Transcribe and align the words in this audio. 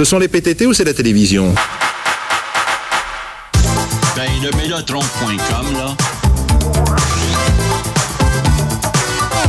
Ce 0.00 0.04
sont 0.04 0.18
les 0.18 0.28
PTT 0.28 0.64
ou 0.64 0.72
c'est 0.72 0.84
la 0.84 0.94
télévision? 0.94 1.54
Ben, 4.16 4.30
le 4.42 4.50
mélotron.com, 4.56 5.66
là. 5.74 5.94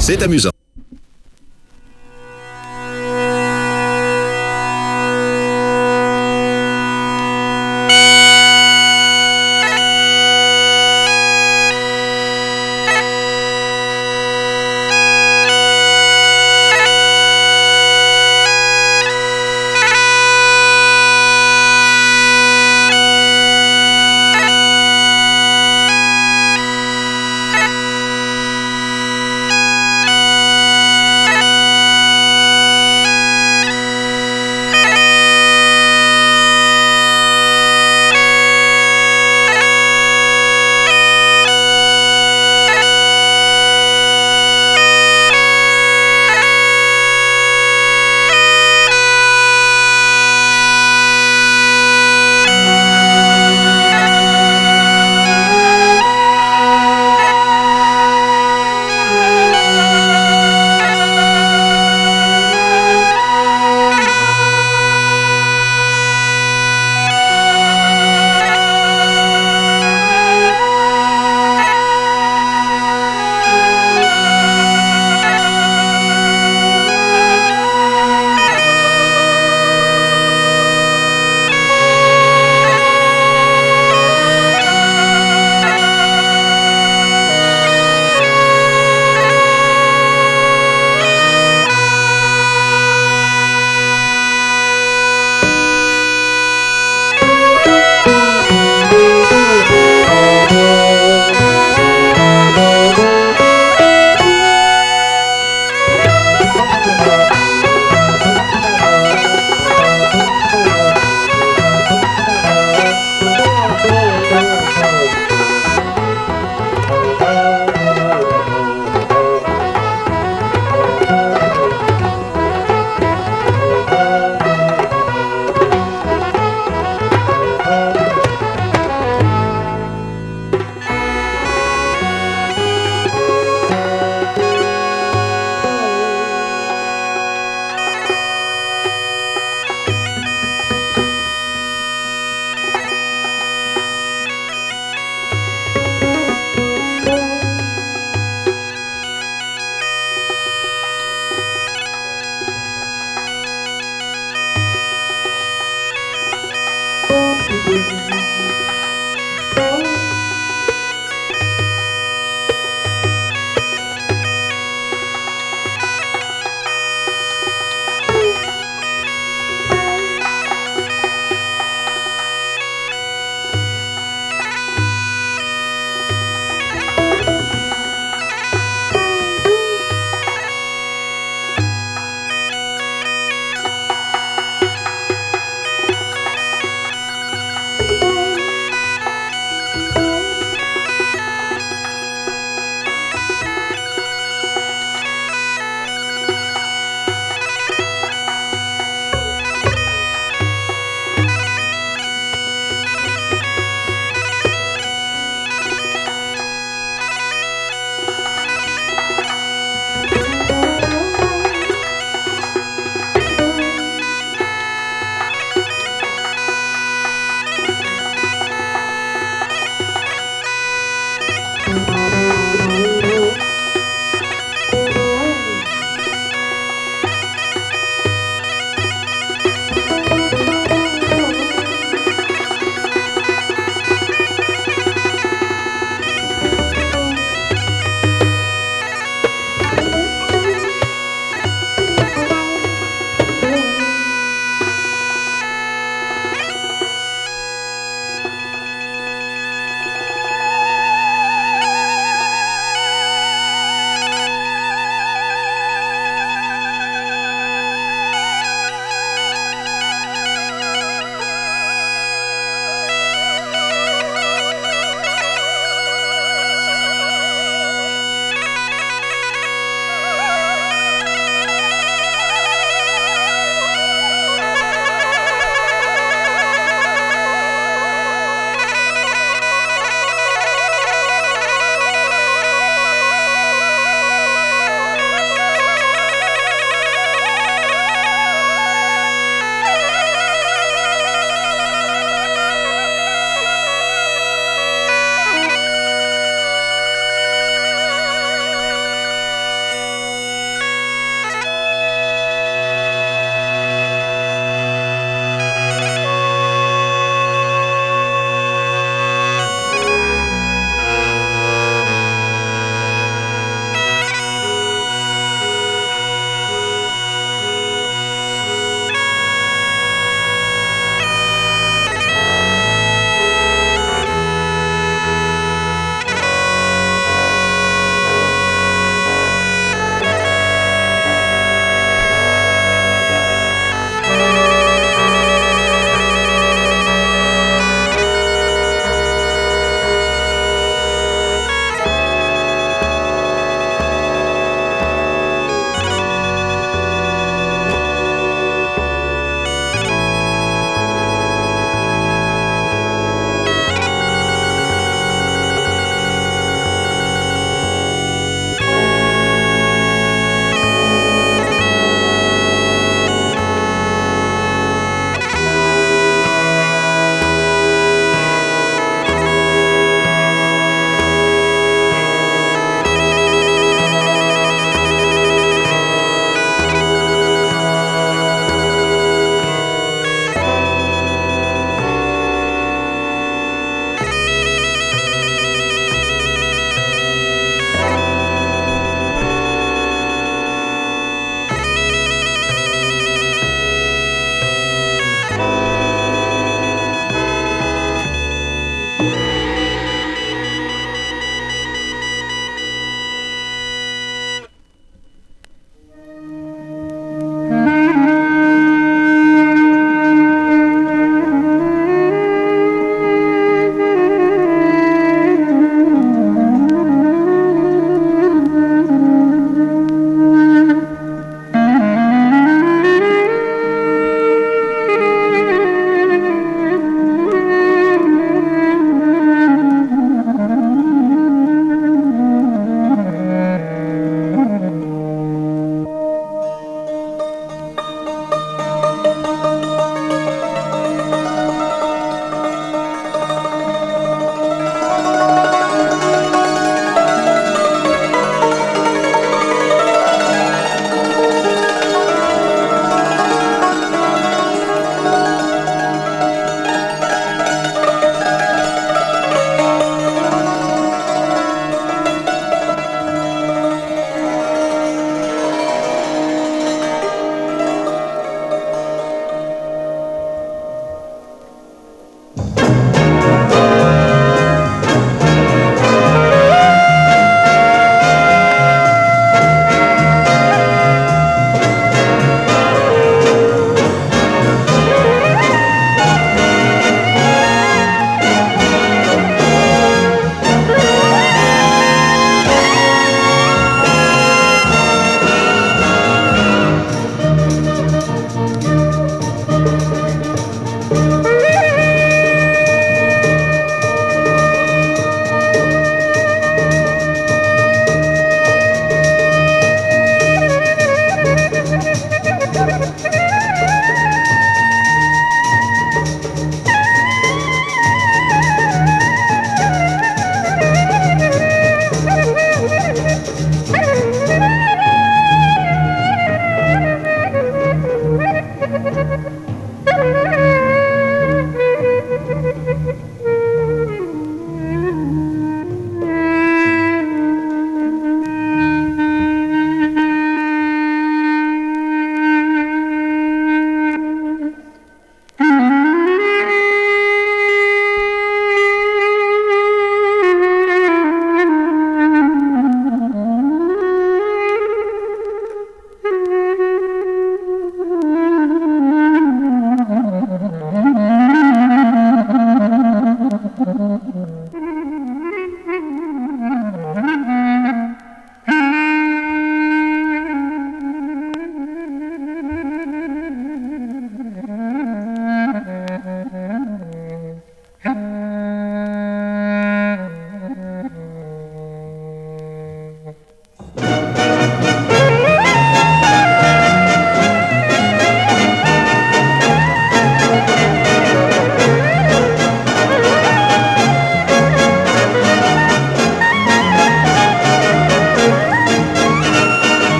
C'est 0.00 0.22
amusant. 0.22 0.57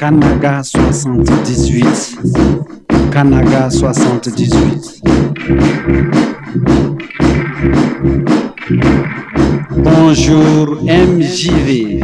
Kanaga 0.00 0.62
78. 0.64 2.16
Kanaga 3.12 3.68
78. 3.70 5.02
Bonjour 9.84 10.80
MJV. 10.80 12.00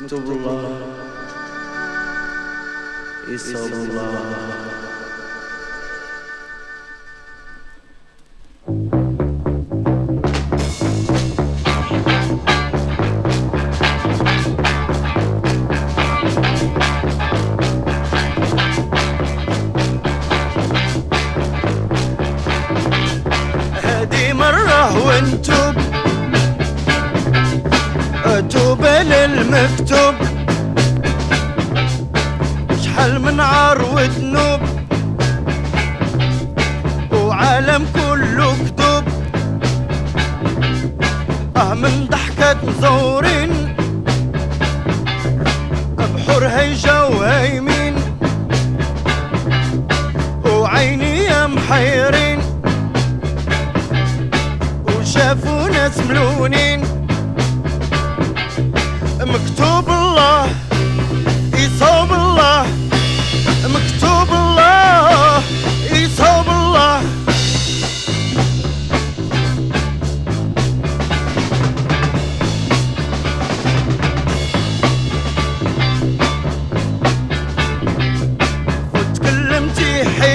Mr. 0.00 0.18
Is 3.28 3.42
so. 3.52 4.49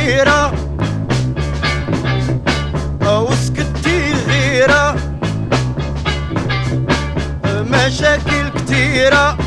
حيرة 0.06 0.54
وسكتي 3.02 4.14
غيرة. 4.28 4.96
مشاكل 7.46 8.50
كتيرة. 8.50 9.38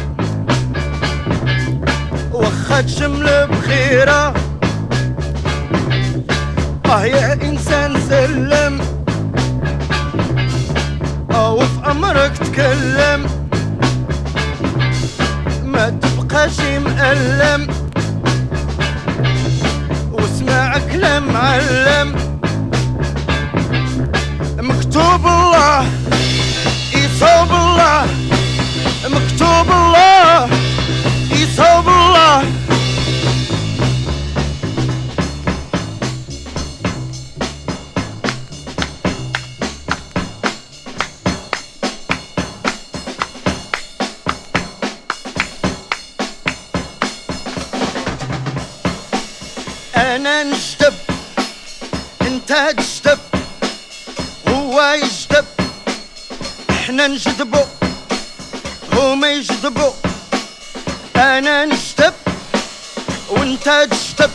واخا 2.33 2.81
تشمل 2.81 3.47
بخيرة. 3.47 4.35
أه 6.87 7.05
يا 7.05 7.33
إنسان 7.33 8.01
سلم. 8.09 8.81
أه 11.31 11.53
وفي 11.53 11.91
أمرك 11.91 12.33
تكلم. 12.37 13.27
ما 15.65 15.91
تبقاش 15.91 16.61
مألم. 16.61 17.78
واسمع 20.98 20.98
كلام 20.98 21.34
معلم 21.34 22.16
مكتوب 24.58 25.26
الله 25.28 25.86
يصوب 26.96 27.52
الله 27.52 28.06
مكتوب 29.06 29.68
الله 29.72 30.50
يصوب 31.32 31.88
الله 31.88 32.44
انت 52.51 52.81
تجذب 52.81 53.19
هو 54.49 54.83
يجذب 54.83 55.45
إحنا 56.71 57.07
نجذبو 57.07 57.65
هما 58.93 59.33
يجذبو 59.33 59.93
أنا 61.17 61.65
نجذب 61.65 62.15
وأنت 63.29 63.65
تجذب 63.65 64.31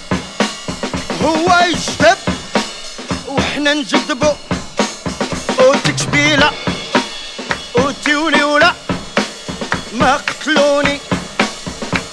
هو 1.24 1.60
يجذب 1.66 2.18
وحنا 3.28 3.74
نجذبو 3.74 4.34
أوتي 5.60 6.36
أو 6.36 6.50
أوتي 7.78 8.16
وليولة. 8.16 8.74
ما 9.94 10.16
قتلوني 10.16 11.00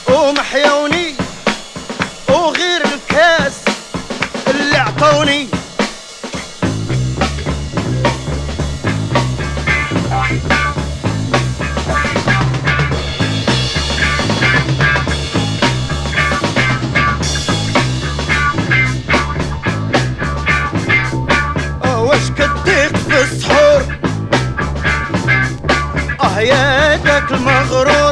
وما 0.08 0.42
حيوني 0.42 1.14
وغير 2.28 2.84
الكاس 2.84 3.52
اللي 4.46 4.76
عطوني. 4.76 5.59
المغرور 27.29 28.08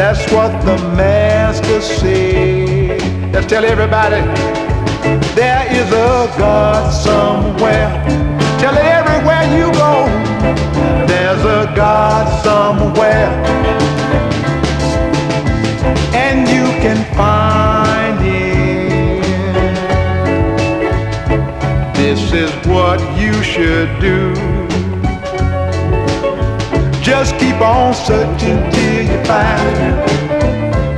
That's 0.00 0.32
what 0.32 0.50
the 0.64 0.78
master 0.96 1.78
said. 1.82 3.02
Let's 3.34 3.46
tell 3.46 3.66
everybody 3.66 4.22
there 5.34 5.66
is 5.70 5.88
a 5.92 6.26
God 6.38 6.90
somewhere. 6.90 7.90
Tell 8.58 8.74
it 8.78 8.86
everywhere 8.98 9.44
you 9.54 9.70
go. 9.74 10.06
There's 11.06 11.44
a 11.44 11.70
God 11.76 12.24
somewhere. 12.42 13.28
And 16.14 16.48
you 16.48 16.64
can 16.80 17.04
find 17.14 18.18
him. 18.24 19.20
This 21.92 22.32
is 22.32 22.50
what 22.66 23.00
you 23.18 23.34
should 23.42 24.00
do. 24.00 24.49
Just 27.10 27.36
keep 27.40 27.60
on 27.60 27.92
searching 27.92 28.70
till 28.70 29.02
you 29.02 29.24
find 29.24 29.76
him. 29.78 29.96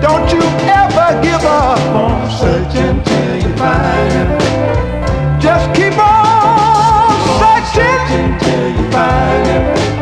Don't 0.02 0.30
you 0.30 0.42
ever 0.68 1.22
give 1.22 1.42
up 1.42 1.80
on 1.96 2.30
searching 2.30 3.02
till 3.02 3.36
you 3.36 3.56
find 3.56 4.12
him. 4.12 5.40
Just 5.40 5.74
keep 5.74 5.96
on 5.98 7.16
searching 7.40 8.38
till 8.40 8.68
you 8.76 8.90
find 8.92 9.46
him. 9.46 10.01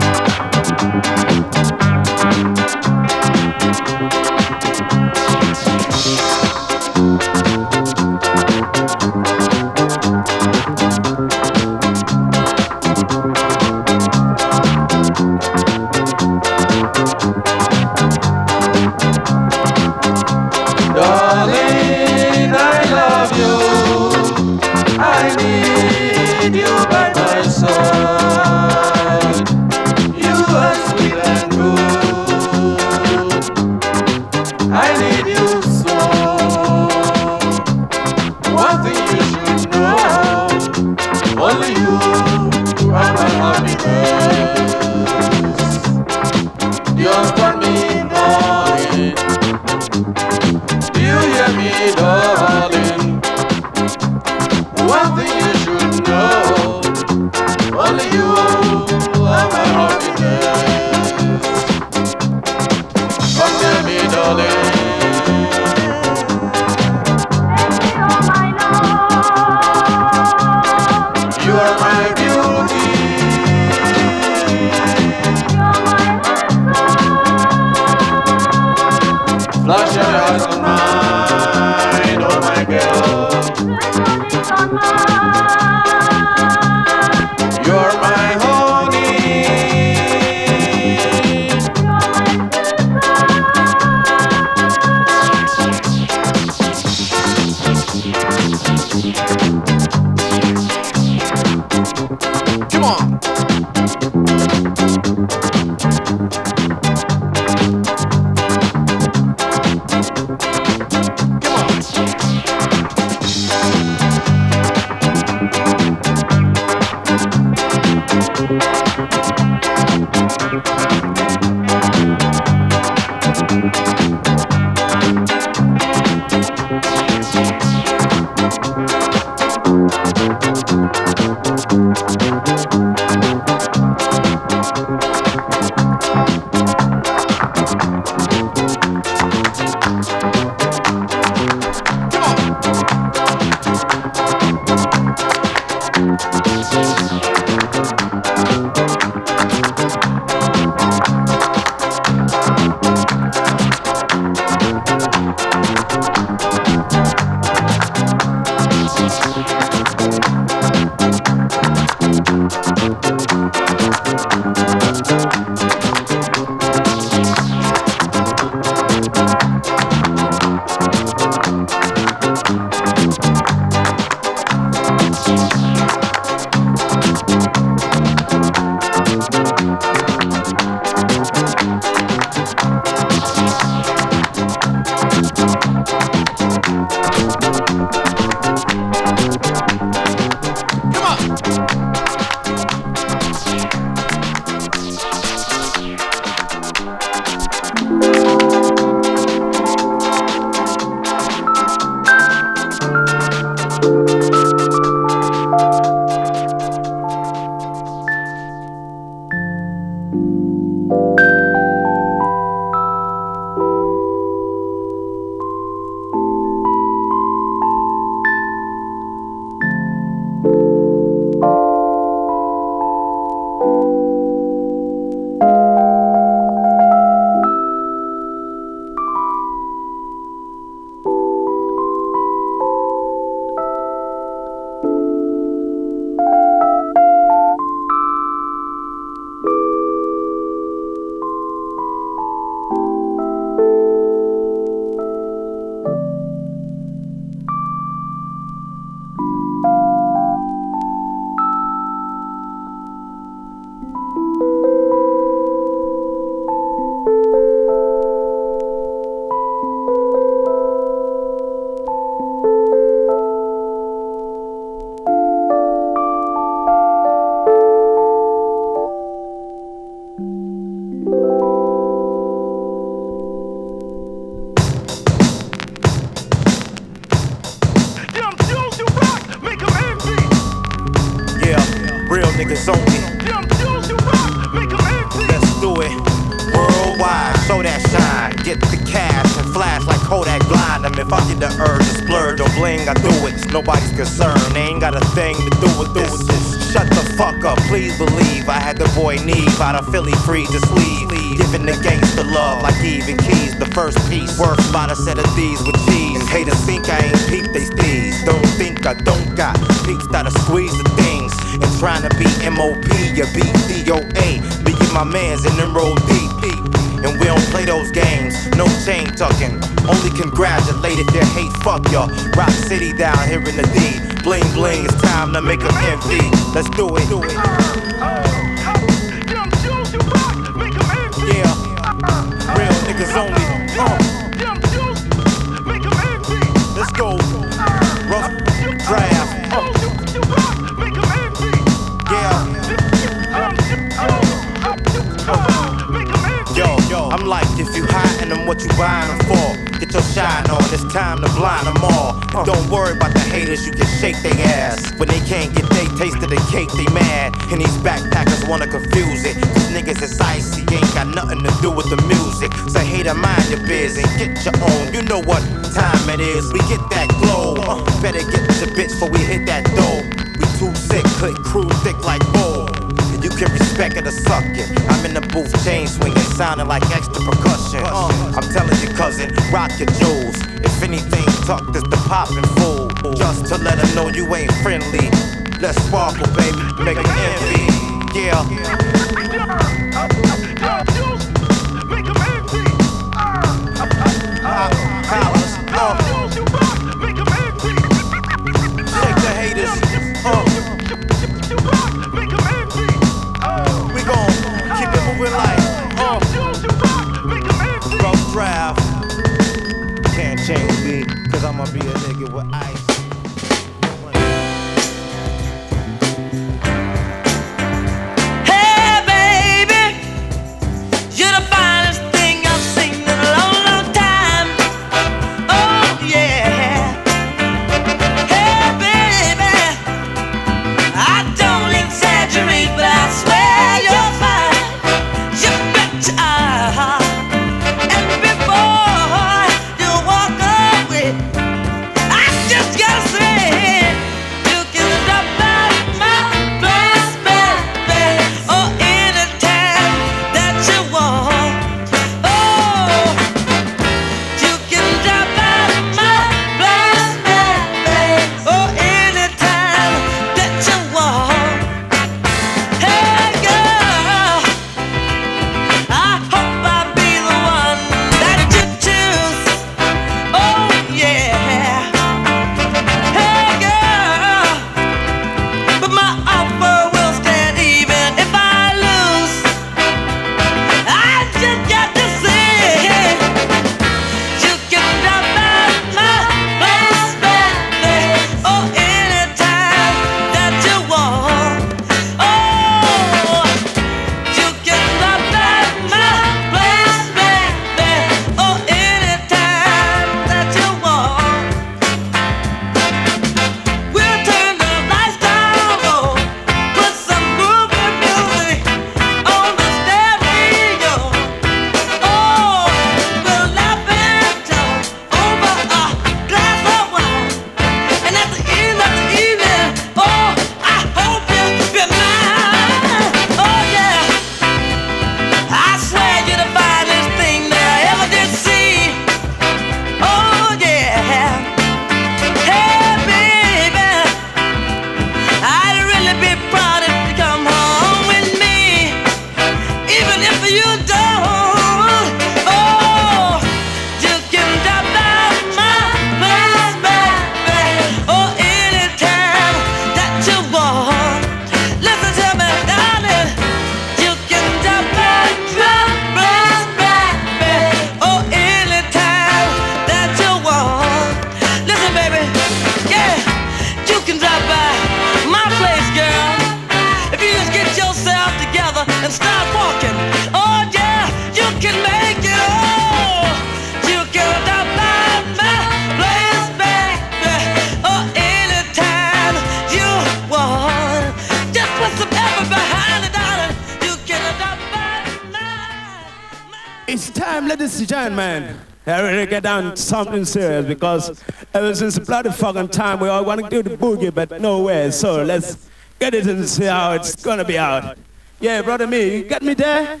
something 590.14 590.24
serious 590.24 590.66
because 590.66 591.22
ever 591.52 591.74
since 591.74 591.96
the 591.96 592.00
bloody 592.00 592.30
fucking 592.30 592.68
time 592.68 593.00
we 593.00 593.08
all 593.08 593.24
want 593.24 593.42
to 593.42 593.50
do 593.50 593.62
the 593.68 593.76
boogie, 593.76 594.14
but 594.14 594.40
no 594.40 594.62
way. 594.62 594.90
So 594.90 595.24
let's 595.24 595.68
get 595.98 596.14
it 596.14 596.26
and 596.26 596.48
see 596.48 596.64
how 596.64 596.92
it's 596.92 597.22
gonna 597.24 597.44
be 597.44 597.58
out. 597.58 597.96
Yeah, 598.40 598.62
brother, 598.62 598.86
me, 598.86 599.18
you 599.18 599.24
get 599.24 599.42
me 599.42 599.54
there? 599.54 600.00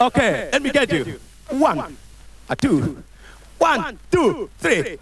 Okay, 0.00 0.48
let 0.52 0.62
me 0.62 0.70
get 0.70 0.92
you. 0.92 1.18
One, 1.50 1.96
a 2.48 2.54
two, 2.54 3.02
one, 3.58 3.98
two, 4.12 4.48
three. 4.58 4.98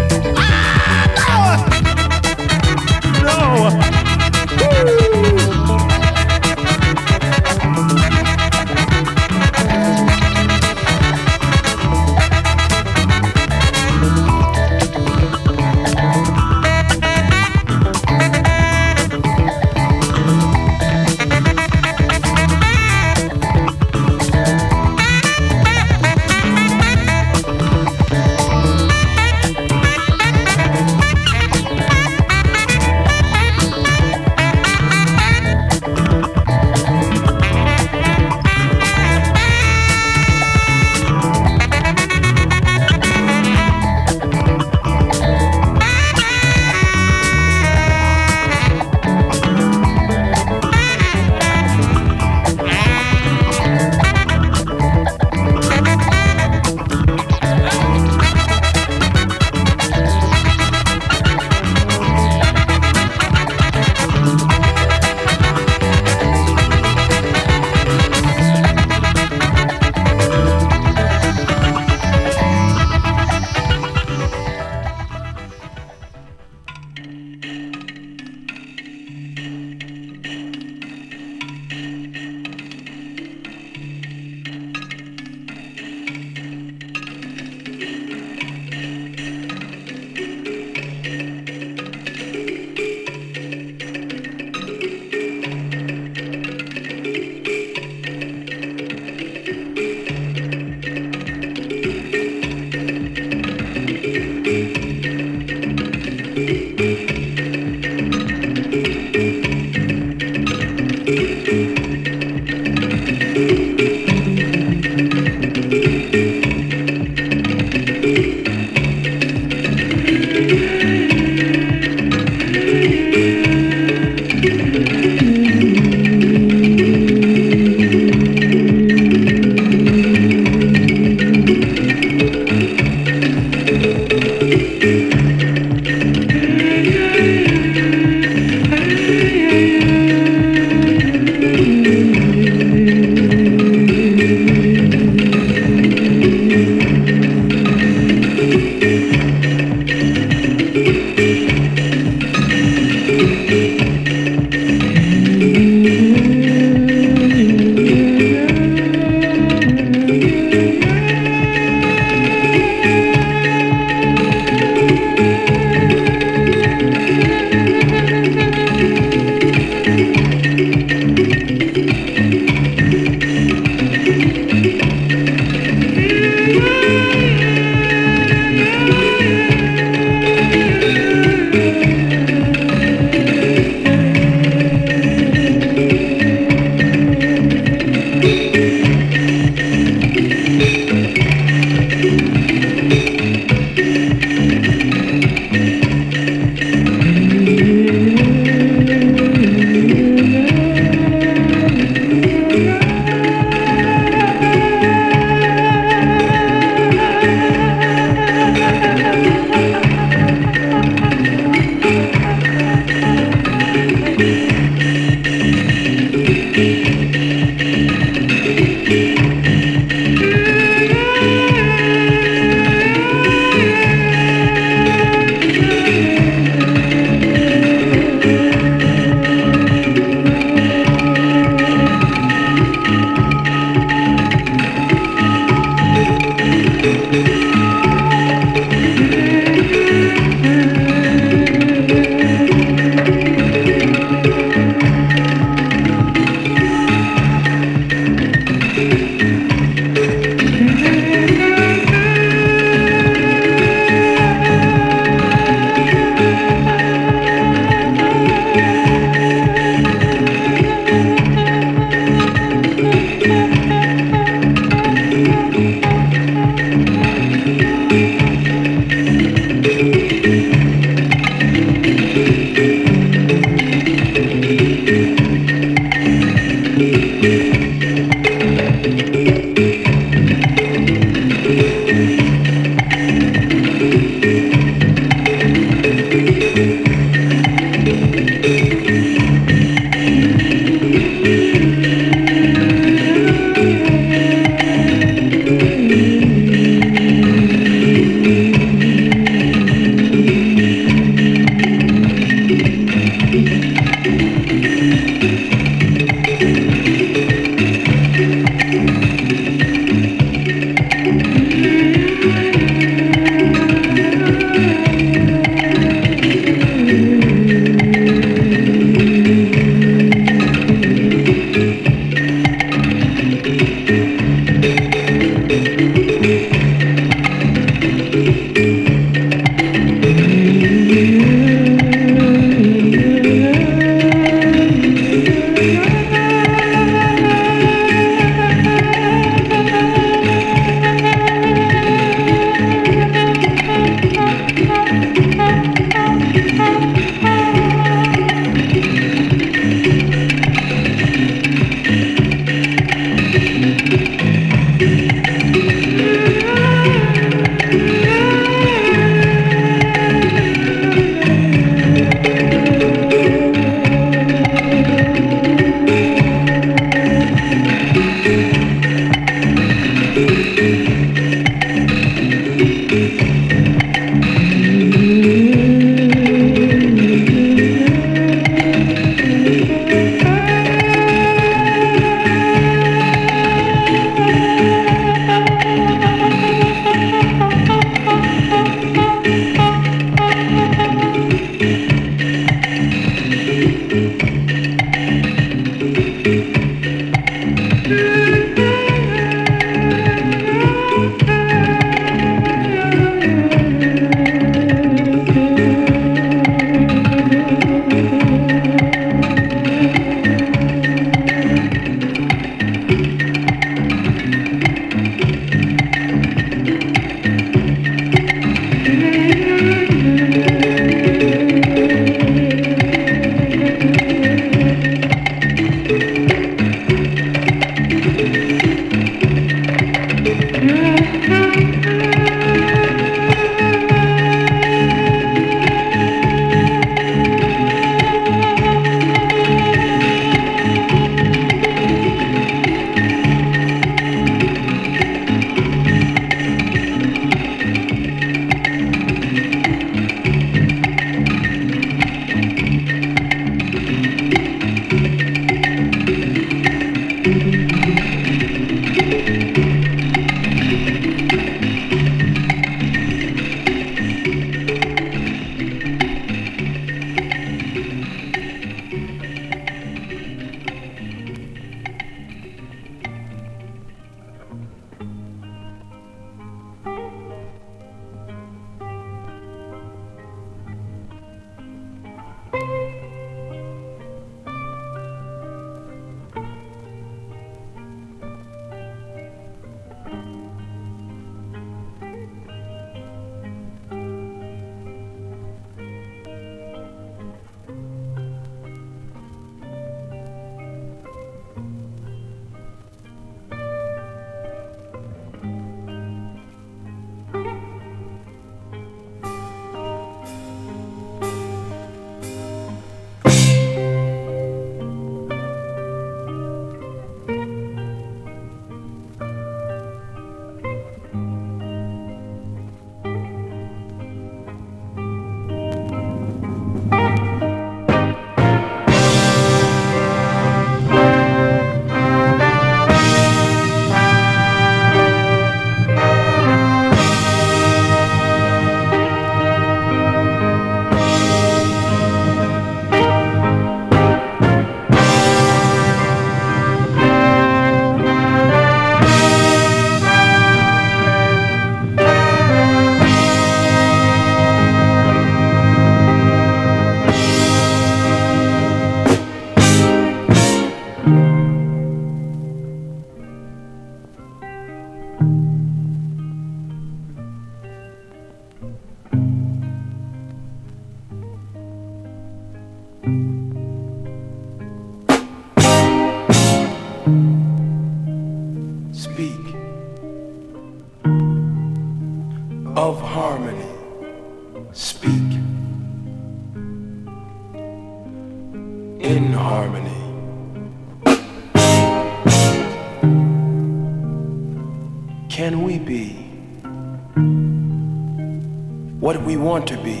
Existence. 599.43 600.00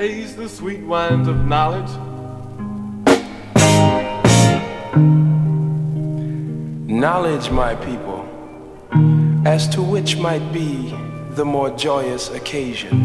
taste 0.00 0.38
the 0.38 0.48
sweet 0.48 0.80
wines 0.80 1.28
of 1.28 1.36
knowledge. 1.44 1.90
Knowledge, 6.88 7.50
my 7.50 7.74
people, 7.74 8.20
as 9.44 9.68
to 9.68 9.82
which 9.82 10.16
might 10.16 10.46
be 10.54 10.94
the 11.32 11.44
more 11.44 11.68
joyous 11.76 12.30
occasion 12.30 12.96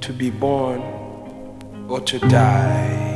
to 0.00 0.14
be 0.14 0.30
born 0.30 0.80
or 1.90 2.00
to 2.00 2.18
die. 2.20 3.13